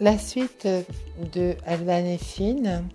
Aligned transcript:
La 0.00 0.16
suite 0.16 0.68
de 1.32 1.56
Alban 1.66 2.04
et 2.04 2.18
Fine. 2.18 2.88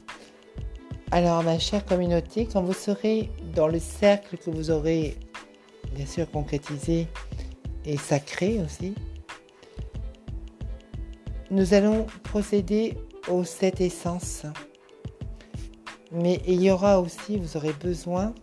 Alors, 1.12 1.44
ma 1.44 1.60
chère 1.60 1.86
communauté, 1.86 2.46
quand 2.46 2.64
vous 2.64 2.72
serez 2.72 3.30
dans 3.54 3.68
le 3.68 3.80
cercle 3.80 4.38
que 4.38 4.50
vous 4.50 4.72
aurez 4.72 5.18
bien 5.94 6.06
sûr 6.06 6.32
concrétisé 6.32 7.08
et 7.84 7.98
sacré 7.98 8.62
aussi, 8.62 8.96
nous 11.52 11.74
allons 11.74 12.06
procéder 12.24 12.98
aux 13.28 13.44
sept 13.44 13.82
essences. 13.82 14.46
Mais 16.14 16.40
il 16.48 16.64
y 16.64 16.72
aura 16.72 17.02
aussi, 17.02 17.36
vous 17.36 17.58
aurez 17.58 17.74
besoin 17.74 18.34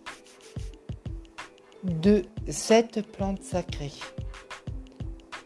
de 1.83 2.25
sept 2.51 3.01
plantes 3.11 3.43
sacrées, 3.43 3.95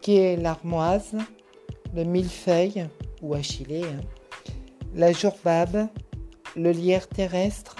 qui 0.01 0.17
est 0.17 0.35
l'armoise, 0.35 1.15
le 1.95 2.03
millefeuille 2.03 2.89
ou 3.25 3.33
achillée, 3.33 3.83
hein, 3.83 4.01
la 4.93 5.11
jourbabe, 5.11 5.87
le 6.55 6.71
lierre 6.71 7.07
terrestre, 7.07 7.75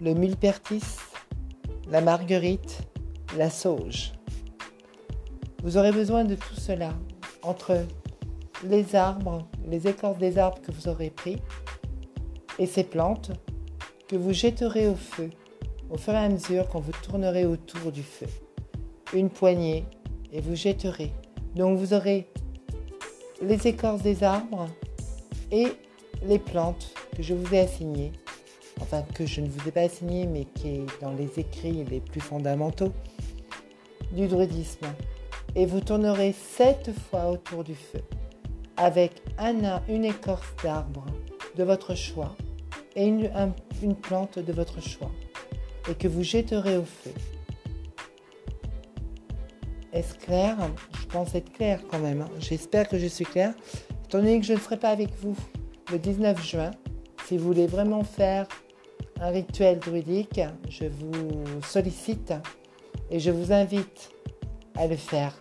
le 0.00 0.12
millepertis, 0.12 0.98
la 1.88 2.00
marguerite, 2.00 2.80
la 3.38 3.48
sauge. 3.48 4.12
Vous 5.62 5.76
aurez 5.76 5.92
besoin 5.92 6.24
de 6.24 6.34
tout 6.34 6.54
cela 6.54 6.92
entre 7.42 7.86
les 8.64 8.94
arbres, 8.94 9.46
les 9.66 9.86
écorces 9.86 10.18
des 10.18 10.36
arbres 10.38 10.60
que 10.60 10.72
vous 10.72 10.88
aurez 10.88 11.10
pris 11.10 11.36
et 12.58 12.66
ces 12.66 12.84
plantes 12.84 13.30
que 14.08 14.16
vous 14.16 14.32
jetterez 14.32 14.88
au 14.88 14.96
feu 14.96 15.30
au 15.90 15.98
fur 15.98 16.14
et 16.14 16.18
à 16.18 16.28
mesure 16.28 16.68
quand 16.68 16.80
vous 16.80 16.92
tournerez 17.02 17.44
autour 17.44 17.92
du 17.92 18.02
feu. 18.02 18.26
Une 19.12 19.28
poignée 19.28 19.84
et 20.32 20.40
vous 20.40 20.56
jetterez. 20.56 21.12
Donc 21.54 21.78
vous 21.78 21.92
aurez 21.92 22.28
les 23.42 23.66
écorces 23.66 24.02
des 24.02 24.22
arbres 24.22 24.68
et 25.50 25.66
les 26.24 26.38
plantes 26.38 26.94
que 27.16 27.22
je 27.22 27.34
vous 27.34 27.52
ai 27.54 27.60
assignées, 27.60 28.12
enfin 28.80 29.02
que 29.14 29.26
je 29.26 29.40
ne 29.40 29.48
vous 29.48 29.68
ai 29.68 29.72
pas 29.72 29.82
assignées 29.82 30.26
mais 30.26 30.44
qui 30.44 30.68
est 30.68 30.86
dans 31.00 31.12
les 31.12 31.38
écrits 31.38 31.84
les 31.84 32.00
plus 32.00 32.20
fondamentaux 32.20 32.92
du 34.12 34.28
druidisme. 34.28 34.86
Et 35.54 35.66
vous 35.66 35.80
tournerez 35.80 36.32
sept 36.32 36.90
fois 37.10 37.26
autour 37.30 37.64
du 37.64 37.74
feu 37.74 38.00
avec 38.76 39.12
un, 39.38 39.82
une 39.88 40.04
écorce 40.04 40.54
d'arbre 40.62 41.04
de 41.56 41.64
votre 41.64 41.94
choix 41.94 42.34
et 42.96 43.04
une, 43.04 43.30
une 43.82 43.96
plante 43.96 44.38
de 44.38 44.52
votre 44.52 44.80
choix 44.80 45.10
et 45.90 45.94
que 45.94 46.08
vous 46.08 46.22
jetterez 46.22 46.78
au 46.78 46.84
feu. 46.84 47.12
Est-ce 49.92 50.14
clair? 50.14 50.56
Pense 51.12 51.34
être 51.34 51.52
clair 51.52 51.80
quand 51.90 51.98
même. 51.98 52.22
Hein. 52.22 52.30
J'espère 52.38 52.88
que 52.88 52.98
je 52.98 53.06
suis 53.06 53.24
clair. 53.24 53.54
Étant 54.04 54.18
donné 54.18 54.40
que 54.40 54.46
je 54.46 54.54
ne 54.54 54.58
serai 54.58 54.76
pas 54.76 54.88
avec 54.88 55.10
vous 55.20 55.36
le 55.90 55.98
19 55.98 56.44
juin, 56.44 56.70
si 57.26 57.36
vous 57.36 57.44
voulez 57.44 57.66
vraiment 57.66 58.02
faire 58.02 58.46
un 59.20 59.28
rituel 59.28 59.78
druidique, 59.78 60.40
je 60.68 60.86
vous 60.86 61.60
sollicite 61.64 62.32
et 63.10 63.20
je 63.20 63.30
vous 63.30 63.52
invite 63.52 64.10
à 64.74 64.86
le 64.86 64.96
faire 64.96 65.38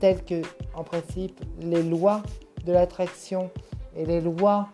tel 0.00 0.22
que, 0.24 0.42
en 0.74 0.84
principe, 0.84 1.40
les 1.60 1.82
lois 1.82 2.22
de 2.64 2.72
l'attraction 2.72 3.50
et 3.96 4.04
les 4.04 4.20
lois 4.20 4.68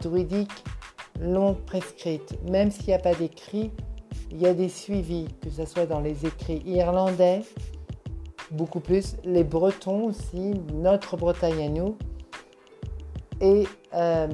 druidiques 0.00 0.64
l'ont 1.20 1.54
prescrite. 1.54 2.38
Même 2.50 2.70
s'il 2.70 2.88
n'y 2.88 2.94
a 2.94 2.98
pas 2.98 3.14
d'écrit, 3.14 3.70
il 4.30 4.40
y 4.40 4.46
a 4.46 4.54
des 4.54 4.68
suivis, 4.68 5.28
que 5.40 5.50
ce 5.50 5.64
soit 5.64 5.86
dans 5.86 6.00
les 6.00 6.26
écrits 6.26 6.62
irlandais, 6.66 7.42
beaucoup 8.50 8.80
plus, 8.80 9.16
les 9.24 9.44
Bretons 9.44 10.04
aussi, 10.04 10.54
notre 10.72 11.16
Bretagne 11.16 11.64
à 11.64 11.68
nous, 11.68 11.96
et 13.40 13.64
euh, 13.94 14.28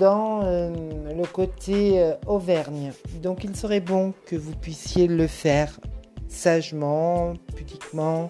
dans 0.00 0.42
euh, 0.42 0.70
le 1.14 1.26
côté 1.26 2.00
euh, 2.00 2.14
Auvergne. 2.26 2.92
Donc 3.22 3.44
il 3.44 3.54
serait 3.56 3.80
bon 3.80 4.14
que 4.26 4.36
vous 4.36 4.54
puissiez 4.54 5.06
le 5.06 5.26
faire 5.26 5.78
sagement, 6.28 7.34
pudiquement. 7.54 8.28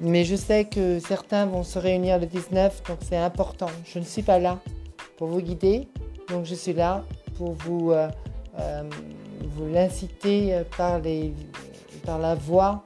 Mais 0.00 0.24
je 0.24 0.36
sais 0.36 0.64
que 0.64 0.98
certains 0.98 1.46
vont 1.46 1.62
se 1.62 1.78
réunir 1.78 2.18
le 2.18 2.26
19, 2.26 2.82
donc 2.88 2.98
c'est 3.08 3.16
important. 3.16 3.70
Je 3.84 3.98
ne 3.98 4.04
suis 4.04 4.22
pas 4.22 4.38
là 4.38 4.58
pour 5.16 5.28
vous 5.28 5.40
guider, 5.40 5.88
donc 6.28 6.44
je 6.44 6.54
suis 6.54 6.72
là 6.72 7.04
pour 7.38 7.52
vous, 7.52 7.92
vous 9.42 9.66
l'inciter 9.72 10.62
par, 10.76 11.00
par 12.04 12.18
la 12.18 12.34
voix 12.34 12.82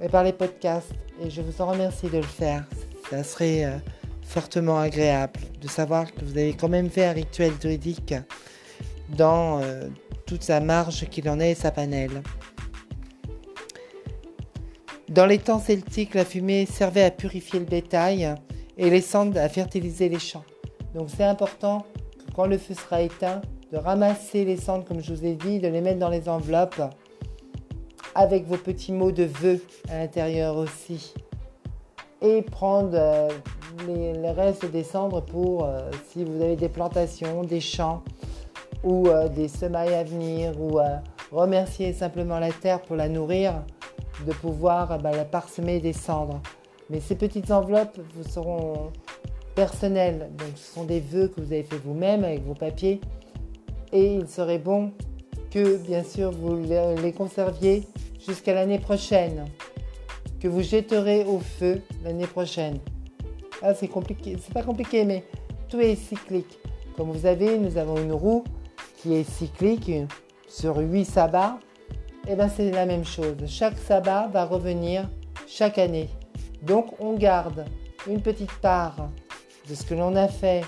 et 0.00 0.08
par 0.08 0.24
les 0.24 0.32
podcasts. 0.32 0.92
Et 1.22 1.30
je 1.30 1.42
vous 1.42 1.62
en 1.62 1.66
remercie 1.66 2.08
de 2.08 2.18
le 2.18 2.22
faire. 2.22 2.64
Ça 3.10 3.22
serait 3.24 3.80
fortement 4.26 4.78
agréable 4.78 5.40
de 5.60 5.68
savoir 5.68 6.12
que 6.12 6.24
vous 6.24 6.32
avez 6.32 6.54
quand 6.54 6.68
même 6.68 6.90
fait 6.90 7.06
un 7.06 7.12
rituel 7.12 7.52
druidique 7.58 8.14
dans 9.08 9.62
euh, 9.62 9.88
toute 10.26 10.42
sa 10.42 10.60
marge 10.60 11.08
qu'il 11.08 11.28
en 11.28 11.38
est 11.40 11.52
et 11.52 11.54
sa 11.54 11.70
panelle. 11.70 12.22
Dans 15.08 15.26
les 15.26 15.38
temps 15.38 15.60
celtiques, 15.60 16.14
la 16.14 16.24
fumée 16.24 16.66
servait 16.66 17.04
à 17.04 17.12
purifier 17.12 17.60
le 17.60 17.64
bétail 17.64 18.34
et 18.76 18.90
les 18.90 19.00
cendres 19.00 19.38
à 19.38 19.48
fertiliser 19.48 20.08
les 20.08 20.18
champs. 20.18 20.44
Donc 20.94 21.08
c'est 21.16 21.24
important 21.24 21.86
quand 22.34 22.46
le 22.46 22.58
feu 22.58 22.74
sera 22.74 23.00
éteint, 23.00 23.40
de 23.72 23.78
ramasser 23.78 24.44
les 24.44 24.56
cendres 24.56 24.84
comme 24.84 25.00
je 25.00 25.14
vous 25.14 25.24
ai 25.24 25.34
dit, 25.34 25.60
de 25.60 25.68
les 25.68 25.80
mettre 25.80 26.00
dans 26.00 26.10
les 26.10 26.28
enveloppes 26.28 26.82
avec 28.16 28.46
vos 28.46 28.56
petits 28.56 28.92
mots 28.92 29.12
de 29.12 29.24
vœux 29.24 29.60
à 29.90 29.98
l'intérieur 29.98 30.56
aussi. 30.56 31.12
Et 32.22 32.40
prendre 32.40 32.94
euh, 32.94 33.28
les, 33.86 34.30
restes 34.30 34.64
des 34.70 34.82
cendres 34.82 35.22
pour 35.22 35.64
euh, 35.64 35.90
si 36.08 36.24
vous 36.24 36.40
avez 36.40 36.56
des 36.56 36.70
plantations, 36.70 37.44
des 37.44 37.60
champs 37.60 38.02
ou 38.82 39.06
euh, 39.08 39.28
des 39.28 39.48
semailles 39.48 39.94
à 39.94 40.02
venir 40.02 40.58
ou 40.58 40.80
remercier 41.30 41.92
simplement 41.92 42.38
la 42.38 42.52
terre 42.52 42.80
pour 42.80 42.96
la 42.96 43.08
nourrir, 43.08 43.52
de 44.26 44.32
pouvoir 44.32 44.98
bah, 44.98 45.12
la 45.12 45.26
parsemer 45.26 45.80
des 45.80 45.92
cendres. 45.92 46.40
Mais 46.88 47.00
ces 47.00 47.16
petites 47.16 47.50
enveloppes 47.50 48.00
vous 48.14 48.24
seront 48.24 48.92
personnelles, 49.54 50.30
donc 50.38 50.48
ce 50.54 50.74
sont 50.74 50.84
des 50.84 51.00
vœux 51.00 51.28
que 51.28 51.40
vous 51.40 51.52
avez 51.52 51.64
fait 51.64 51.78
vous-même 51.84 52.24
avec 52.24 52.44
vos 52.44 52.54
papiers 52.54 53.00
et 53.92 54.14
il 54.14 54.28
serait 54.28 54.58
bon 54.58 54.92
que 55.50 55.76
bien 55.78 56.04
sûr 56.04 56.30
vous 56.30 56.56
les 57.02 57.12
conserviez 57.12 57.86
jusqu'à 58.26 58.54
l'année 58.54 58.78
prochaine, 58.78 59.46
que 60.40 60.48
vous 60.48 60.62
jetterez 60.62 61.24
au 61.24 61.38
feu 61.38 61.82
l'année 62.04 62.26
prochaine. 62.26 62.78
Ah, 63.62 63.74
c'est 63.74 63.88
compliqué, 63.88 64.36
c'est 64.42 64.52
pas 64.52 64.62
compliqué, 64.62 65.04
mais 65.04 65.24
tout 65.68 65.80
est 65.80 65.96
cyclique. 65.96 66.58
Comme 66.96 67.10
vous 67.10 67.26
avez, 67.26 67.58
nous 67.58 67.76
avons 67.76 67.96
une 67.96 68.12
roue 68.12 68.44
qui 68.96 69.14
est 69.14 69.24
cyclique 69.24 69.92
sur 70.48 70.78
8 70.78 71.04
sabbats. 71.04 71.58
Et 72.26 72.32
eh 72.32 72.34
bien 72.36 72.48
c'est 72.48 72.72
la 72.72 72.86
même 72.86 73.04
chose. 73.04 73.36
Chaque 73.46 73.78
sabbat 73.78 74.28
va 74.32 74.44
revenir 74.44 75.08
chaque 75.46 75.78
année. 75.78 76.08
Donc 76.62 77.00
on 77.00 77.14
garde 77.14 77.64
une 78.08 78.20
petite 78.20 78.52
part 78.60 79.08
de 79.68 79.74
ce 79.74 79.84
que 79.84 79.94
l'on 79.94 80.16
a 80.16 80.26
fait 80.26 80.64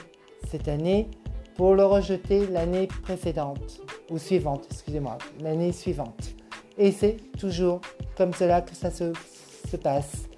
cette 0.48 0.68
année 0.68 1.08
pour 1.56 1.74
le 1.74 1.84
rejeter 1.84 2.46
l'année 2.46 2.86
précédente 3.02 3.80
ou 4.08 4.18
suivante, 4.18 4.68
excusez-moi, 4.70 5.18
l'année 5.40 5.72
suivante. 5.72 6.37
Et 6.78 6.92
c'est 6.92 7.16
toujours 7.38 7.80
comme 8.16 8.32
cela 8.32 8.62
que 8.62 8.74
ça 8.74 8.90
se, 8.90 9.12
se 9.68 9.76
passe. 9.76 10.28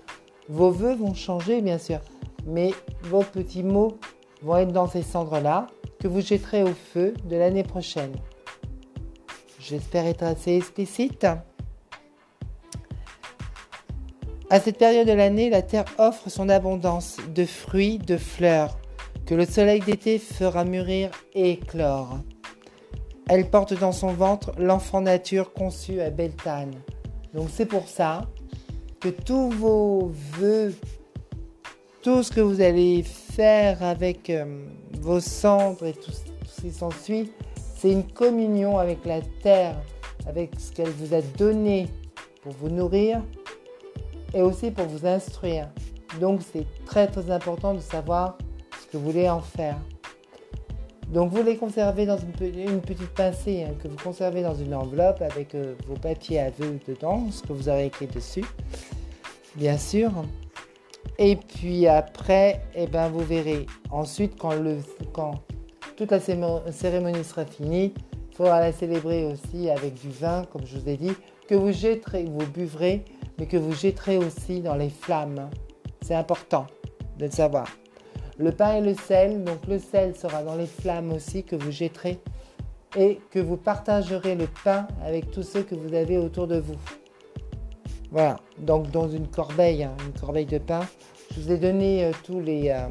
Vos 0.49 0.71
voeux 0.71 0.95
vont 0.95 1.15
changer, 1.15 1.61
bien 1.61 1.79
sûr 1.79 2.01
mais 2.47 2.73
vos 3.03 3.23
petits 3.23 3.63
mots 3.63 3.99
vont 4.43 4.57
être 4.57 4.73
dans 4.73 4.89
ces 4.89 5.03
cendres-là 5.03 5.67
que 5.99 6.09
vous 6.09 6.21
jetterez 6.21 6.63
au 6.63 6.73
feu 6.73 7.15
de 7.25 7.37
l'année 7.37 7.63
prochaine. 7.63 8.13
J'espère 9.59 10.07
être 10.07 10.23
assez 10.23 10.57
explicite. 10.57 11.27
À 14.49 14.59
cette 14.59 14.79
période 14.79 15.07
de 15.07 15.13
l'année, 15.13 15.51
la 15.51 15.63
terre 15.63 15.85
offre 15.99 16.29
son 16.29 16.49
abondance 16.49 17.19
de 17.35 17.45
fruits, 17.45 17.99
de 17.99 18.17
fleurs, 18.17 18.79
que 19.27 19.35
le 19.35 19.45
soleil 19.45 19.81
d'été 19.81 20.19
fera 20.19 20.65
mûrir 20.65 21.11
et 21.35 21.53
éclore. 21.53 22.19
Elle 23.33 23.49
porte 23.49 23.75
dans 23.75 23.93
son 23.93 24.13
ventre 24.13 24.51
l'enfant 24.59 25.01
nature 25.01 25.53
conçu 25.53 26.01
à 26.01 26.11
Beltane. 26.11 26.75
Donc 27.33 27.47
c'est 27.53 27.65
pour 27.65 27.87
ça 27.87 28.23
que 28.99 29.09
tous 29.09 29.51
vos 29.51 30.11
voeux 30.33 30.75
tout 32.03 32.25
ce 32.25 32.33
que 32.33 32.41
vous 32.41 32.61
allez 32.61 33.05
faire 33.05 33.85
avec 33.85 34.31
euh, 34.31 34.65
vos 35.01 35.21
cendres 35.21 35.87
et 35.87 35.93
tout, 35.93 36.11
ce 36.11 36.63
qui 36.63 36.73
s'ensuit, 36.73 37.31
c'est 37.77 37.93
une 37.93 38.05
communion 38.05 38.79
avec 38.79 39.05
la 39.05 39.21
terre, 39.43 39.77
avec 40.27 40.51
ce 40.59 40.73
qu'elle 40.73 40.91
vous 40.91 41.15
a 41.15 41.21
donné 41.21 41.89
pour 42.43 42.53
vous 42.55 42.69
nourrir 42.69 43.23
et 44.35 44.43
aussi 44.43 44.73
pour 44.73 44.87
vous 44.87 45.07
instruire. 45.07 45.69
Donc 46.21 46.41
c'est 46.53 46.67
très 46.85 47.07
très 47.07 47.31
important 47.31 47.75
de 47.75 47.81
savoir 47.81 48.39
ce 48.81 48.91
que 48.91 48.97
vous 48.97 49.13
voulez 49.13 49.29
en 49.29 49.41
faire. 49.41 49.77
Donc 51.13 51.33
vous 51.33 51.43
les 51.43 51.57
conservez 51.57 52.07
dans 52.07 52.19
une, 52.19 52.31
petite 52.81 53.11
pincée 53.15 53.65
hein, 53.65 53.75
que 53.83 53.89
vous 53.89 53.97
conservez 53.97 54.43
dans 54.43 54.55
une 54.55 54.75
enveloppe 54.75 55.23
avec 55.23 55.57
euh, 55.57 55.75
vos 55.89 55.97
papiers 55.97 56.39
à 56.39 56.51
vœux 56.51 56.79
dedans, 56.87 57.27
ce 57.33 57.43
que 57.43 57.53
vous 57.53 57.69
aurez 57.69 57.87
écrit 57.87 58.07
dessus, 58.07 58.45
bien 59.57 59.77
sûr. 59.77 60.13
Et 61.19 61.35
puis 61.35 61.89
après, 61.89 62.63
eh 62.77 62.87
ben, 62.87 63.09
vous 63.09 63.25
verrez. 63.25 63.67
Ensuite, 63.91 64.39
quand, 64.39 64.55
le, 64.55 64.79
quand 65.13 65.35
toute 65.97 66.13
la 66.13 66.21
cérémonie 66.21 67.25
sera 67.25 67.45
finie, 67.45 67.93
il 68.31 68.37
faudra 68.37 68.61
la 68.61 68.73
célébrer 68.73 69.25
aussi 69.25 69.69
avec 69.69 69.95
du 69.95 70.11
vin, 70.11 70.45
comme 70.53 70.65
je 70.65 70.79
vous 70.79 70.89
ai 70.89 70.97
dit, 70.97 71.13
que 71.49 71.57
vous 71.57 71.73
jetterez, 71.73 72.25
vous 72.25 72.47
buvrez, 72.47 73.05
mais 73.39 73.47
que 73.47 73.57
vous 73.57 73.73
jetterez 73.73 74.17
aussi 74.19 74.61
dans 74.61 74.77
les 74.77 74.91
flammes. 74.91 75.51
C'est 76.03 76.15
important 76.15 76.67
de 77.19 77.25
le 77.25 77.31
savoir. 77.33 77.67
Le 78.41 78.53
pain 78.53 78.77
et 78.77 78.81
le 78.81 78.95
sel, 78.95 79.45
donc 79.45 79.67
le 79.69 79.79
sel 79.79 80.17
sera 80.17 80.43
dans 80.43 80.55
les 80.55 80.65
flammes 80.65 81.13
aussi 81.13 81.45
que 81.45 81.57
vous 81.57 81.71
jetterez 81.71 82.19
et 82.97 83.21
que 83.31 83.39
vous 83.39 83.59
partagerez 83.59 84.35
le 84.35 84.47
pain 84.65 84.89
avec 85.05 85.31
tous 85.31 85.43
ceux 85.43 85.63
que 85.63 85.75
vous 85.75 85.93
avez 85.93 86.17
autour 86.17 86.47
de 86.47 86.59
vous. 86.59 86.79
Voilà, 88.11 88.37
donc 88.59 88.91
dans 88.91 89.11
une 89.11 89.29
corbeille, 89.29 89.85
hein, 89.85 89.95
une 90.07 90.19
corbeille 90.19 90.47
de 90.47 90.57
pain. 90.57 90.81
Je 91.35 91.41
vous 91.43 91.53
ai 91.53 91.59
donné 91.59 92.07
euh, 92.07 92.13
tous 92.25 92.41
les, 92.41 92.71
euh, 92.71 92.89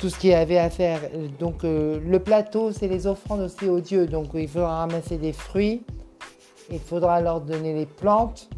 tout 0.00 0.08
ce 0.08 0.18
qu'il 0.18 0.30
y 0.30 0.34
avait 0.34 0.56
à 0.56 0.70
faire. 0.70 1.02
Donc 1.38 1.64
euh, 1.64 2.00
le 2.02 2.20
plateau, 2.20 2.72
c'est 2.72 2.88
les 2.88 3.06
offrandes 3.06 3.40
aussi 3.40 3.68
aux 3.68 3.80
dieux. 3.80 4.06
Donc 4.06 4.28
il 4.32 4.48
faudra 4.48 4.78
ramasser 4.78 5.18
des 5.18 5.34
fruits, 5.34 5.82
il 6.70 6.80
faudra 6.80 7.20
leur 7.20 7.42
donner 7.42 7.74
les 7.74 7.86
plantes 7.86 8.48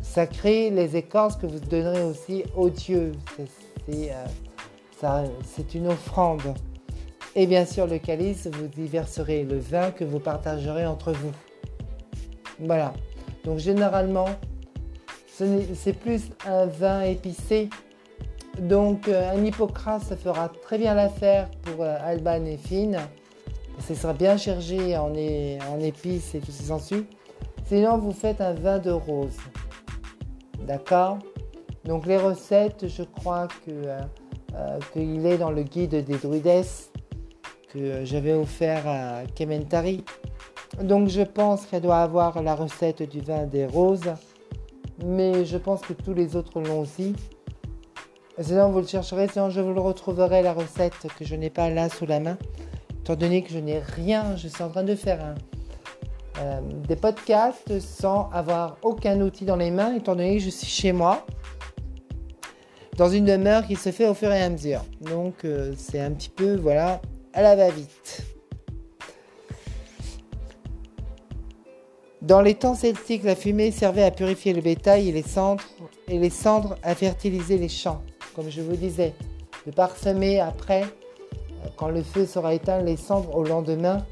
sacrées, 0.00 0.70
les 0.70 0.96
écorces 0.96 1.36
que 1.36 1.46
vous 1.46 1.60
donnerez 1.60 2.04
aussi 2.04 2.42
aux 2.56 2.70
dieux. 2.70 3.12
Une 5.74 5.88
offrande. 5.88 6.54
Et 7.34 7.46
bien 7.46 7.66
sûr, 7.66 7.86
le 7.86 7.98
calice, 7.98 8.46
vous 8.46 8.82
y 8.82 8.86
verserez 8.86 9.44
le 9.44 9.58
vin 9.58 9.90
que 9.90 10.04
vous 10.04 10.18
partagerez 10.18 10.86
entre 10.86 11.12
vous. 11.12 11.32
Voilà. 12.60 12.94
Donc 13.44 13.58
généralement, 13.58 14.28
c'est 15.26 15.92
plus 15.92 16.30
un 16.46 16.66
vin 16.66 17.02
épicé. 17.02 17.68
Donc 18.58 19.06
euh, 19.08 19.30
un 19.30 19.44
hippocrate, 19.44 20.02
ça 20.02 20.16
fera 20.16 20.48
très 20.48 20.78
bien 20.78 20.94
l'affaire 20.94 21.50
pour 21.62 21.84
euh, 21.84 21.98
Alban 22.02 22.44
et 22.46 22.56
Fine. 22.56 22.98
Ce 23.86 23.94
sera 23.94 24.14
bien 24.14 24.38
chargé 24.38 24.96
en, 24.96 25.12
épices 25.78 26.34
et 26.34 26.40
tout 26.40 26.50
ce 26.50 26.94
qui. 26.94 27.06
Sinon, 27.66 27.98
vous 27.98 28.12
faites 28.12 28.40
un 28.40 28.54
vin 28.54 28.78
de 28.78 28.90
rose. 28.90 29.36
D'accord? 30.60 31.18
Donc 31.86 32.06
les 32.06 32.18
recettes, 32.18 32.88
je 32.88 33.04
crois 33.04 33.48
que 33.64 33.70
euh, 33.70 34.78
qu'il 34.92 35.24
est 35.26 35.38
dans 35.38 35.50
le 35.50 35.62
guide 35.62 36.04
des 36.04 36.16
druides 36.16 36.64
que 37.68 38.04
j'avais 38.04 38.32
offert 38.32 38.86
à 38.88 39.26
Kementari. 39.34 40.04
Donc 40.82 41.08
je 41.08 41.22
pense 41.22 41.66
qu'elle 41.66 41.82
doit 41.82 41.98
avoir 42.00 42.42
la 42.42 42.54
recette 42.54 43.02
du 43.02 43.20
vin 43.20 43.44
des 43.44 43.66
roses, 43.66 44.14
mais 45.04 45.44
je 45.44 45.56
pense 45.58 45.80
que 45.82 45.92
tous 45.92 46.12
les 46.12 46.36
autres 46.36 46.60
l'ont 46.60 46.80
aussi. 46.80 47.14
Sinon 48.40 48.70
vous 48.70 48.80
le 48.80 48.86
chercherez, 48.86 49.28
sinon 49.28 49.50
je 49.50 49.60
vous 49.60 49.72
le 49.72 49.80
retrouverai 49.80 50.42
la 50.42 50.52
recette 50.52 51.06
que 51.18 51.24
je 51.24 51.36
n'ai 51.36 51.50
pas 51.50 51.70
là 51.70 51.88
sous 51.88 52.04
la 52.04 52.20
main, 52.20 52.36
étant 53.00 53.14
donné 53.14 53.42
que 53.42 53.50
je 53.50 53.58
n'ai 53.58 53.78
rien, 53.78 54.36
je 54.36 54.48
suis 54.48 54.62
en 54.62 54.68
train 54.68 54.84
de 54.84 54.94
faire 54.94 55.34
euh, 56.38 56.60
des 56.86 56.96
podcasts 56.96 57.78
sans 57.80 58.28
avoir 58.32 58.76
aucun 58.82 59.20
outil 59.20 59.44
dans 59.44 59.56
les 59.56 59.70
mains, 59.70 59.94
étant 59.94 60.14
donné 60.14 60.36
que 60.36 60.42
je 60.42 60.50
suis 60.50 60.66
chez 60.66 60.92
moi, 60.92 61.24
dans 62.96 63.10
une 63.10 63.26
demeure 63.26 63.66
qui 63.66 63.76
se 63.76 63.92
fait 63.92 64.08
au 64.08 64.14
fur 64.14 64.32
et 64.32 64.42
à 64.42 64.48
mesure. 64.48 64.84
Donc 65.00 65.44
euh, 65.44 65.74
c'est 65.76 66.00
un 66.00 66.10
petit 66.10 66.30
peu, 66.30 66.56
voilà, 66.56 67.00
à 67.32 67.42
la 67.42 67.56
va-vite. 67.56 68.22
Dans 72.22 72.40
les 72.40 72.54
temps 72.54 72.74
celtiques, 72.74 73.22
la 73.22 73.36
fumée 73.36 73.70
servait 73.70 74.02
à 74.02 74.10
purifier 74.10 74.52
le 74.52 74.60
bétail 74.60 75.10
et 75.10 75.12
les 75.12 75.22
cendres, 75.22 75.62
et 76.08 76.18
les 76.18 76.30
cendres 76.30 76.76
à 76.82 76.94
fertiliser 76.94 77.58
les 77.58 77.68
champs, 77.68 78.02
comme 78.34 78.50
je 78.50 78.62
vous 78.62 78.74
disais, 78.74 79.12
de 79.66 79.70
parsemer 79.70 80.40
après, 80.40 80.82
euh, 80.82 81.68
quand 81.76 81.88
le 81.88 82.02
feu 82.02 82.26
sera 82.26 82.54
éteint, 82.54 82.82
les 82.82 82.96
cendres 82.96 83.36
au 83.36 83.44
lendemain 83.44 84.04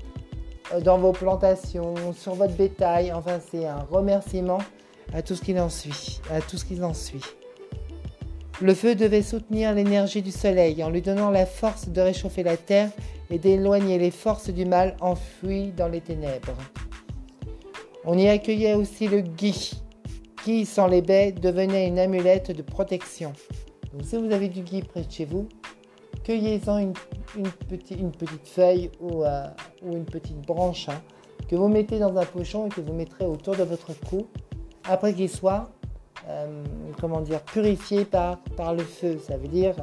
euh, 0.72 0.80
dans 0.80 0.98
vos 0.98 1.12
plantations, 1.12 1.94
sur 2.12 2.34
votre 2.34 2.54
bétail. 2.54 3.12
Enfin, 3.12 3.40
c'est 3.50 3.66
un 3.66 3.84
remerciement 3.90 4.58
à 5.12 5.22
tout 5.22 5.34
ce 5.34 5.42
qui 5.42 5.58
en 5.58 5.68
à 6.30 6.40
tout 6.40 6.56
ce 6.56 6.64
qui 6.64 6.82
en 6.82 6.94
suit. 6.94 7.22
Le 8.60 8.72
feu 8.72 8.94
devait 8.94 9.22
soutenir 9.22 9.74
l'énergie 9.74 10.22
du 10.22 10.30
soleil 10.30 10.84
en 10.84 10.90
lui 10.90 11.02
donnant 11.02 11.30
la 11.30 11.44
force 11.44 11.88
de 11.88 12.00
réchauffer 12.00 12.44
la 12.44 12.56
terre 12.56 12.90
et 13.30 13.38
d'éloigner 13.38 13.98
les 13.98 14.12
forces 14.12 14.48
du 14.48 14.64
mal 14.64 14.96
enfouies 15.00 15.72
dans 15.76 15.88
les 15.88 16.00
ténèbres. 16.00 16.56
On 18.04 18.16
y 18.16 18.28
accueillait 18.28 18.74
aussi 18.74 19.08
le 19.08 19.22
gui, 19.22 19.72
qui, 20.44 20.66
sans 20.66 20.86
les 20.86 21.02
baies, 21.02 21.32
devenait 21.32 21.88
une 21.88 21.98
amulette 21.98 22.52
de 22.52 22.62
protection. 22.62 23.32
Donc, 23.92 24.04
si 24.04 24.16
vous 24.16 24.30
avez 24.30 24.48
du 24.48 24.60
gui 24.60 24.82
près 24.82 25.02
de 25.02 25.10
chez 25.10 25.24
vous, 25.24 25.48
cueillez-en 26.22 26.78
une, 26.78 26.92
petite 27.68 28.46
feuille 28.46 28.90
euh, 29.02 29.46
ou, 29.82 29.96
une 29.96 30.04
petite 30.04 30.40
branche 30.42 30.88
hein, 30.88 31.00
que 31.48 31.56
vous 31.56 31.68
mettez 31.68 31.98
dans 31.98 32.16
un 32.16 32.24
pochon 32.24 32.66
et 32.66 32.68
que 32.68 32.80
vous 32.80 32.92
mettrez 32.92 33.24
autour 33.24 33.56
de 33.56 33.64
votre 33.64 33.98
cou 34.08 34.28
après 34.84 35.12
qu'il 35.12 35.28
soit 35.28 35.70
euh, 36.28 36.62
comment 37.00 37.20
dire, 37.20 37.42
purifié 37.42 38.04
par, 38.04 38.38
par 38.56 38.74
le 38.74 38.82
feu. 38.82 39.18
Ça 39.18 39.36
veut 39.36 39.48
dire 39.48 39.74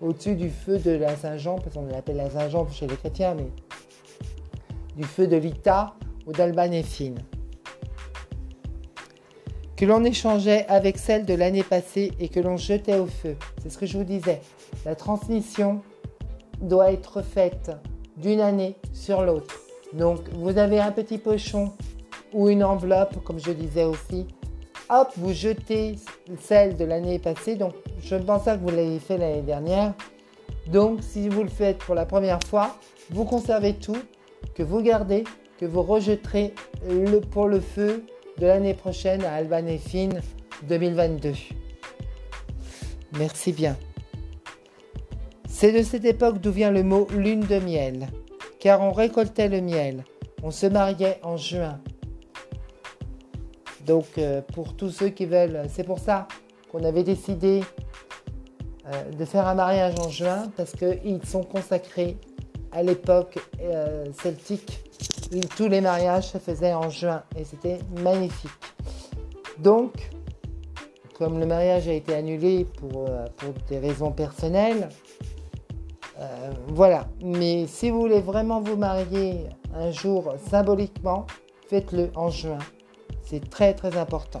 au-dessus 0.00 0.34
du 0.34 0.50
feu 0.50 0.78
de 0.78 0.92
la 0.92 1.16
Saint-Jean, 1.16 1.56
parce 1.56 1.74
qu'on 1.74 1.86
l'appelle 1.86 2.16
la 2.16 2.30
Saint-Jean 2.30 2.68
chez 2.68 2.86
les 2.86 2.96
chrétiens, 2.96 3.34
mais 3.34 3.48
du 4.96 5.04
feu 5.04 5.26
de 5.26 5.36
l'Ita 5.36 5.94
ou 6.26 6.32
d'Albanéfine, 6.32 7.18
que 9.76 9.84
l'on 9.84 10.04
échangeait 10.04 10.66
avec 10.68 10.98
celle 10.98 11.24
de 11.24 11.34
l'année 11.34 11.62
passée 11.62 12.12
et 12.18 12.28
que 12.28 12.40
l'on 12.40 12.56
jetait 12.56 12.98
au 12.98 13.06
feu. 13.06 13.36
C'est 13.62 13.70
ce 13.70 13.78
que 13.78 13.86
je 13.86 13.98
vous 13.98 14.04
disais. 14.04 14.40
La 14.84 14.94
transmission 14.94 15.82
doit 16.60 16.92
être 16.92 17.22
faite 17.22 17.70
d'une 18.16 18.40
année 18.40 18.76
sur 18.92 19.22
l'autre. 19.22 19.54
Donc 19.92 20.20
vous 20.34 20.58
avez 20.58 20.78
un 20.78 20.92
petit 20.92 21.18
pochon 21.18 21.72
ou 22.32 22.48
une 22.48 22.62
enveloppe, 22.62 23.24
comme 23.24 23.38
je 23.38 23.52
disais 23.52 23.84
aussi, 23.84 24.26
hop, 24.90 25.08
vous 25.16 25.32
jetez 25.32 25.96
celle 26.40 26.76
de 26.76 26.84
l'année 26.84 27.18
passée. 27.18 27.56
Donc, 27.56 27.74
je 28.02 28.16
pense 28.16 28.44
que 28.44 28.56
vous 28.56 28.70
l'avez 28.70 28.98
fait 28.98 29.18
l'année 29.18 29.42
dernière. 29.42 29.94
Donc, 30.66 31.00
si 31.02 31.28
vous 31.28 31.42
le 31.42 31.48
faites 31.48 31.78
pour 31.78 31.94
la 31.94 32.06
première 32.06 32.40
fois, 32.44 32.76
vous 33.10 33.24
conservez 33.24 33.74
tout, 33.74 33.98
que 34.54 34.62
vous 34.62 34.82
gardez, 34.82 35.24
que 35.58 35.66
vous 35.66 35.82
rejetterez 35.82 36.54
le, 36.88 37.20
pour 37.20 37.48
le 37.48 37.60
feu 37.60 38.04
de 38.38 38.46
l'année 38.46 38.74
prochaine 38.74 39.24
à 39.24 39.34
Alban 39.34 39.66
et 39.66 39.78
Fine 39.78 40.20
2022. 40.68 41.32
Merci 43.18 43.52
bien. 43.52 43.76
C'est 45.48 45.72
de 45.72 45.82
cette 45.82 46.04
époque 46.04 46.40
d'où 46.40 46.52
vient 46.52 46.70
le 46.70 46.82
mot 46.82 47.06
lune 47.10 47.40
de 47.40 47.58
miel, 47.58 48.08
car 48.60 48.80
on 48.80 48.92
récoltait 48.92 49.48
le 49.48 49.60
miel, 49.60 50.04
on 50.42 50.50
se 50.50 50.66
mariait 50.66 51.18
en 51.22 51.36
juin, 51.36 51.80
donc 53.90 54.18
euh, 54.18 54.40
pour 54.54 54.76
tous 54.76 54.90
ceux 54.90 55.08
qui 55.08 55.26
veulent, 55.26 55.62
c'est 55.68 55.82
pour 55.82 55.98
ça 55.98 56.28
qu'on 56.70 56.84
avait 56.84 57.02
décidé 57.02 57.64
euh, 58.86 59.10
de 59.10 59.24
faire 59.24 59.48
un 59.48 59.56
mariage 59.56 59.94
en 59.98 60.08
juin 60.08 60.44
parce 60.56 60.76
qu'ils 60.76 61.26
sont 61.26 61.42
consacrés 61.42 62.16
à 62.70 62.84
l'époque 62.84 63.40
euh, 63.60 64.04
celtique. 64.22 64.84
Tous 65.56 65.66
les 65.66 65.80
mariages 65.80 66.28
se 66.28 66.38
faisaient 66.38 66.72
en 66.72 66.88
juin 66.88 67.24
et 67.36 67.42
c'était 67.42 67.80
magnifique. 68.00 68.52
Donc, 69.58 70.08
comme 71.18 71.40
le 71.40 71.46
mariage 71.46 71.88
a 71.88 71.92
été 71.92 72.14
annulé 72.14 72.66
pour 72.78 73.08
des 73.68 73.78
raisons 73.80 74.12
personnelles, 74.12 74.88
voilà. 76.68 77.06
Mais 77.22 77.66
si 77.66 77.90
vous 77.90 78.00
voulez 78.00 78.20
vraiment 78.20 78.60
vous 78.60 78.76
marier 78.76 79.46
un 79.74 79.90
jour 79.90 80.34
symboliquement, 80.48 81.26
faites-le 81.68 82.10
en 82.14 82.30
juin. 82.30 82.58
C'est 83.30 83.48
très 83.48 83.74
très 83.74 83.96
important. 83.96 84.40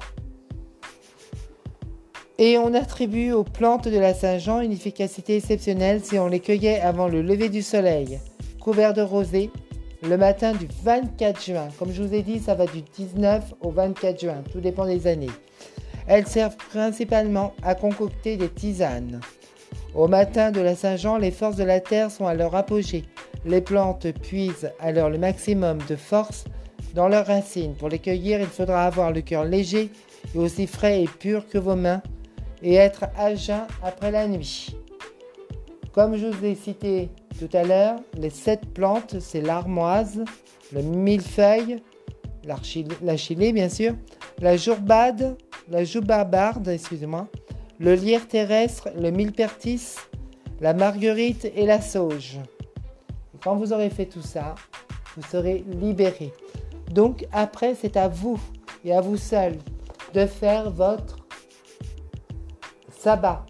Et 2.38 2.58
on 2.58 2.74
attribue 2.74 3.30
aux 3.30 3.44
plantes 3.44 3.86
de 3.86 3.98
la 3.98 4.14
Saint-Jean 4.14 4.62
une 4.62 4.72
efficacité 4.72 5.36
exceptionnelle 5.36 6.00
si 6.02 6.18
on 6.18 6.26
les 6.26 6.40
cueillait 6.40 6.80
avant 6.80 7.06
le 7.06 7.22
lever 7.22 7.50
du 7.50 7.62
soleil, 7.62 8.18
couvert 8.58 8.92
de 8.92 9.02
rosée, 9.02 9.52
le 10.02 10.16
matin 10.16 10.54
du 10.54 10.66
24 10.82 11.40
juin. 11.40 11.68
Comme 11.78 11.92
je 11.92 12.02
vous 12.02 12.12
ai 12.12 12.22
dit, 12.22 12.40
ça 12.40 12.56
va 12.56 12.66
du 12.66 12.82
19 12.82 13.54
au 13.60 13.70
24 13.70 14.20
juin, 14.20 14.42
tout 14.50 14.60
dépend 14.60 14.86
des 14.86 15.06
années. 15.06 15.30
Elles 16.08 16.26
servent 16.26 16.56
principalement 16.56 17.54
à 17.62 17.76
concocter 17.76 18.36
des 18.36 18.48
tisanes. 18.48 19.20
Au 19.94 20.08
matin 20.08 20.50
de 20.50 20.60
la 20.60 20.74
Saint-Jean, 20.74 21.16
les 21.16 21.30
forces 21.30 21.56
de 21.56 21.62
la 21.64 21.78
terre 21.78 22.10
sont 22.10 22.26
à 22.26 22.34
leur 22.34 22.56
apogée. 22.56 23.04
Les 23.44 23.60
plantes 23.60 24.10
puisent 24.20 24.72
alors 24.80 25.10
le 25.10 25.18
maximum 25.18 25.78
de 25.88 25.94
force 25.94 26.44
dans 26.94 27.08
leurs 27.08 27.26
racines. 27.26 27.74
Pour 27.74 27.88
les 27.88 27.98
cueillir, 27.98 28.40
il 28.40 28.46
faudra 28.46 28.84
avoir 28.84 29.12
le 29.12 29.20
cœur 29.20 29.44
léger 29.44 29.90
et 30.34 30.38
aussi 30.38 30.66
frais 30.66 31.02
et 31.02 31.08
pur 31.08 31.48
que 31.48 31.58
vos 31.58 31.76
mains 31.76 32.02
et 32.62 32.74
être 32.74 33.04
à 33.16 33.34
jeun 33.34 33.66
après 33.82 34.10
la 34.10 34.28
nuit. 34.28 34.74
Comme 35.92 36.16
je 36.16 36.26
vous 36.26 36.44
ai 36.44 36.54
cité 36.54 37.08
tout 37.38 37.48
à 37.56 37.64
l'heure, 37.64 37.96
les 38.16 38.30
sept 38.30 38.72
plantes, 38.74 39.18
c'est 39.20 39.40
l'armoise, 39.40 40.24
le 40.72 40.82
millefeuille, 40.82 41.82
la 42.44 43.16
chilée 43.16 43.52
bien 43.52 43.68
sûr, 43.68 43.94
la 44.40 44.56
jourbade, 44.56 45.36
la 45.68 45.84
joubarbarde, 45.84 46.68
excusez-moi, 46.68 47.28
le 47.78 47.94
lierre 47.94 48.28
terrestre, 48.28 48.88
le 48.96 49.10
millepertis, 49.10 49.96
la 50.60 50.74
marguerite 50.74 51.50
et 51.56 51.66
la 51.66 51.80
sauge. 51.80 52.38
quand 53.42 53.56
vous 53.56 53.72
aurez 53.72 53.90
fait 53.90 54.06
tout 54.06 54.22
ça, 54.22 54.54
vous 55.16 55.22
serez 55.22 55.64
libéré. 55.80 56.32
Donc 56.90 57.26
après, 57.32 57.74
c'est 57.74 57.96
à 57.96 58.08
vous 58.08 58.38
et 58.84 58.92
à 58.92 59.00
vous 59.00 59.16
seul 59.16 59.56
de 60.12 60.26
faire 60.26 60.70
votre 60.70 61.16
sabbat. 62.90 63.46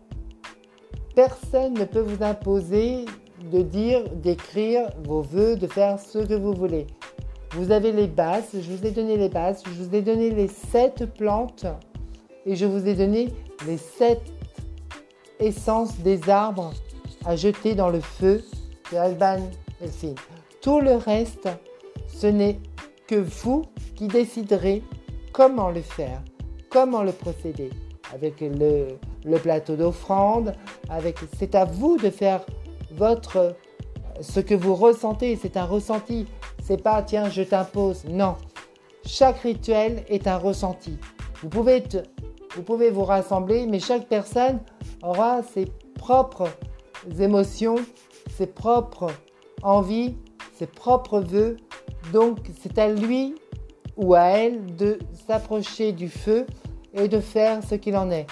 Personne 1.15 1.75
ne 1.75 1.85
peut 1.85 2.01
vous 2.01 2.23
imposer 2.23 3.07
de 3.51 3.63
dire, 3.63 4.05
d'écrire 4.11 4.91
vos 5.05 5.23
voeux, 5.23 5.57
de 5.57 5.67
faire 5.67 5.99
ce 5.99 6.19
que 6.19 6.35
vous 6.35 6.53
voulez. 6.53 6.87
Vous 7.53 7.73
avez 7.73 7.91
les 7.93 8.07
bases, 8.07 8.51
je 8.55 8.71
vous 8.71 8.87
ai 8.87 8.91
donné 8.91 9.17
les 9.17 9.29
bases, 9.29 9.63
je 9.65 9.83
vous 9.83 9.95
ai 9.95 10.03
donné 10.03 10.31
les 10.31 10.47
sept 10.47 11.07
plantes 11.15 11.67
et 12.47 12.55
je 12.55 12.65
vous 12.65 12.87
ai 12.87 12.95
donné 12.95 13.29
les 13.67 13.79
sept 13.79 14.21
essences 15.41 15.99
des 15.99 16.29
arbres 16.29 16.73
à 17.25 17.35
jeter 17.37 17.75
dans 17.75 17.89
le 17.89 18.01
feu 18.01 18.45
de 18.93 18.97
Alban 18.99 19.41
Elfin. 19.83 20.15
Tout 20.61 20.81
le 20.81 20.95
reste, 20.95 21.49
ce 22.07 22.27
n'est 22.27 22.61
que 23.11 23.17
vous 23.17 23.65
qui 23.97 24.07
déciderez 24.07 24.85
comment 25.33 25.71
le 25.71 25.83
faire, 25.83 26.23
comment 26.71 27.03
le 27.03 27.11
procéder. 27.11 27.71
Avec 28.15 28.41
le, 28.41 29.39
plateau 29.39 29.75
d'offrande, 29.75 30.55
avec 30.89 31.19
c'est 31.37 31.57
à 31.57 31.65
vous 31.65 31.97
de 31.97 32.11
faire 32.11 32.47
votre 32.93 33.57
ce 34.21 34.39
que 34.39 34.55
vous 34.55 34.77
ressentez, 34.77 35.37
c'est 35.41 35.57
un 35.57 35.65
ressenti. 35.65 36.27
C'est 36.63 36.83
pas 36.83 37.03
tiens, 37.03 37.29
je 37.29 37.43
t'impose. 37.43 38.05
Non. 38.05 38.37
Chaque 39.05 39.41
rituel 39.41 40.05
est 40.09 40.29
un 40.29 40.37
ressenti. 40.37 40.97
Vous 41.43 41.49
pouvez 41.49 41.83
vous 42.55 42.63
pouvez 42.63 42.91
vous 42.91 43.05
rassembler, 43.05 43.67
mais 43.67 43.81
chaque 43.81 44.07
personne 44.07 44.61
aura 45.03 45.43
ses 45.43 45.67
propres 45.95 46.49
émotions, 47.19 47.77
ses 48.37 48.47
propres 48.47 49.11
envies, 49.63 50.17
ses 50.59 50.67
propres 50.67 51.21
vœux. 51.21 51.57
Donc 52.13 52.39
c'est 52.61 52.79
à 52.79 52.89
lui 52.93 53.35
ou 53.97 54.15
à 54.15 54.25
elle 54.29 54.75
de 54.77 54.99
s'approcher 55.27 55.93
du 55.93 56.09
feu 56.09 56.47
et 56.95 57.09
de 57.09 57.21
faire 57.21 57.63
ce 57.63 57.75
qu'il 57.75 57.97
en 57.97 58.11
est. 58.11 58.27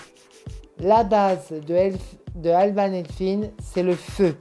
La 0.80 1.04
base 1.04 1.50
de, 1.50 1.92
de 2.34 2.50
Alban 2.50 2.92
Elfin, 2.92 3.50
c'est 3.62 3.82
le 3.82 3.94
feu. 3.94 4.36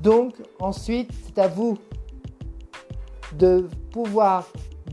Donc 0.00 0.34
ensuite, 0.60 1.10
c'est 1.24 1.38
à 1.38 1.48
vous 1.48 1.78
de 3.38 3.68
pouvoir 3.90 4.46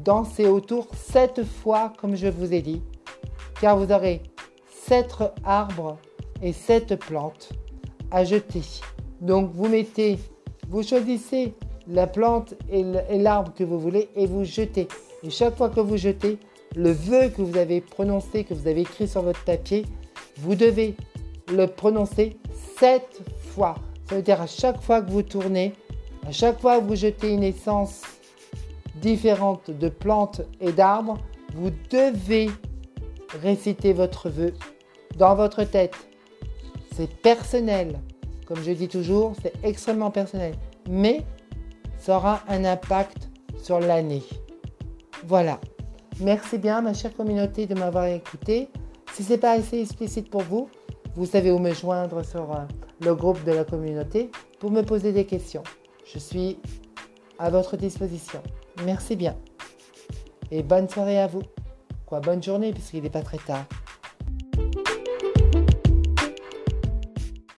danser 0.03 0.47
autour 0.47 0.87
sept 0.95 1.43
fois 1.43 1.93
comme 1.99 2.15
je 2.15 2.27
vous 2.27 2.53
ai 2.53 2.61
dit, 2.61 2.81
car 3.59 3.77
vous 3.77 3.91
aurez 3.91 4.23
sept 4.69 5.15
arbres 5.43 5.97
et 6.41 6.53
sept 6.53 6.95
plantes 6.95 7.49
à 8.09 8.23
jeter. 8.23 8.63
Donc 9.19 9.51
vous 9.53 9.67
mettez, 9.67 10.17
vous 10.69 10.83
choisissez 10.83 11.53
la 11.87 12.07
plante 12.07 12.53
et 12.69 12.83
l'arbre 13.17 13.53
que 13.53 13.63
vous 13.63 13.79
voulez 13.79 14.09
et 14.15 14.27
vous 14.27 14.43
jetez. 14.43 14.87
Et 15.23 15.29
chaque 15.29 15.55
fois 15.55 15.69
que 15.69 15.79
vous 15.79 15.97
jetez, 15.97 16.37
le 16.75 16.91
vœu 16.91 17.29
que 17.29 17.41
vous 17.41 17.57
avez 17.57 17.81
prononcé, 17.81 18.43
que 18.43 18.53
vous 18.53 18.67
avez 18.67 18.81
écrit 18.81 19.07
sur 19.07 19.21
votre 19.21 19.43
papier, 19.43 19.85
vous 20.37 20.55
devez 20.55 20.95
le 21.51 21.65
prononcer 21.67 22.37
sept 22.77 23.21
fois. 23.53 23.75
Ça 24.07 24.15
veut 24.15 24.21
dire 24.21 24.41
à 24.41 24.47
chaque 24.47 24.81
fois 24.81 25.01
que 25.01 25.11
vous 25.11 25.23
tournez, 25.23 25.73
à 26.27 26.31
chaque 26.31 26.59
fois 26.59 26.79
que 26.79 26.85
vous 26.85 26.95
jetez 26.95 27.29
une 27.29 27.43
essence 27.43 28.01
différente 28.95 29.71
de 29.71 29.89
plantes 29.89 30.41
et 30.59 30.71
d'arbres, 30.71 31.17
vous 31.55 31.71
devez 31.89 32.49
réciter 33.41 33.93
votre 33.93 34.29
vœu 34.29 34.53
dans 35.17 35.35
votre 35.35 35.63
tête. 35.63 35.95
C'est 36.95 37.09
personnel. 37.21 37.99
Comme 38.45 38.61
je 38.63 38.71
dis 38.71 38.87
toujours, 38.87 39.33
c'est 39.41 39.53
extrêmement 39.63 40.11
personnel. 40.11 40.55
Mais 40.89 41.23
ça 42.01 42.17
aura 42.17 42.41
un 42.47 42.65
impact 42.65 43.29
sur 43.61 43.79
l'année. 43.79 44.23
Voilà. 45.27 45.59
Merci 46.19 46.57
bien, 46.57 46.81
ma 46.81 46.93
chère 46.93 47.15
communauté, 47.15 47.67
de 47.67 47.75
m'avoir 47.75 48.05
écouté. 48.05 48.69
Si 49.13 49.23
ce 49.23 49.33
n'est 49.33 49.37
pas 49.37 49.51
assez 49.51 49.79
explicite 49.79 50.29
pour 50.29 50.41
vous, 50.41 50.67
vous 51.15 51.25
savez 51.25 51.51
où 51.51 51.59
me 51.59 51.73
joindre 51.73 52.25
sur 52.25 52.51
euh, 52.51 52.65
le 53.01 53.13
groupe 53.13 53.43
de 53.43 53.51
la 53.51 53.63
communauté 53.63 54.31
pour 54.59 54.71
me 54.71 54.81
poser 54.81 55.11
des 55.11 55.25
questions. 55.25 55.63
Je 56.11 56.17
suis 56.17 56.57
à 57.37 57.49
votre 57.49 57.77
disposition. 57.77 58.41
Merci 58.83 59.15
bien. 59.15 59.35
Et 60.49 60.63
bonne 60.63 60.89
soirée 60.89 61.19
à 61.19 61.27
vous. 61.27 61.43
Quoi, 62.07 62.19
bonne 62.19 62.41
journée 62.41 62.71
puisqu'il 62.73 63.03
n'est 63.03 63.09
pas 63.09 63.21
très 63.21 63.37
tard. 63.37 63.65